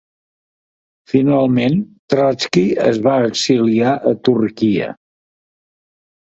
[1.11, 1.77] Finalment
[2.15, 4.91] Trotski es va exiliar a Turquia.